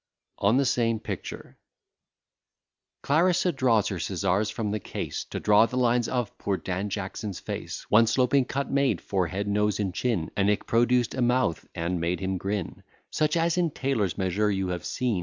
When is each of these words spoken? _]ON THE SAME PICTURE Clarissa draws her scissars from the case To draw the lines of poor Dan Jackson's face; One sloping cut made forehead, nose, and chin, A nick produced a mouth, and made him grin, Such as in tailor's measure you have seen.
_]ON 0.43 0.57
THE 0.57 0.65
SAME 0.65 0.99
PICTURE 0.99 1.59
Clarissa 3.03 3.51
draws 3.51 3.89
her 3.89 3.99
scissars 3.99 4.49
from 4.49 4.71
the 4.71 4.79
case 4.79 5.25
To 5.25 5.39
draw 5.39 5.67
the 5.67 5.77
lines 5.77 6.07
of 6.07 6.35
poor 6.39 6.57
Dan 6.57 6.89
Jackson's 6.89 7.39
face; 7.39 7.85
One 7.91 8.07
sloping 8.07 8.45
cut 8.45 8.71
made 8.71 8.99
forehead, 8.99 9.47
nose, 9.47 9.79
and 9.79 9.93
chin, 9.93 10.31
A 10.35 10.43
nick 10.43 10.65
produced 10.65 11.13
a 11.13 11.21
mouth, 11.21 11.67
and 11.75 12.01
made 12.01 12.19
him 12.19 12.39
grin, 12.39 12.81
Such 13.11 13.37
as 13.37 13.59
in 13.59 13.69
tailor's 13.69 14.17
measure 14.17 14.49
you 14.49 14.69
have 14.69 14.83
seen. 14.85 15.19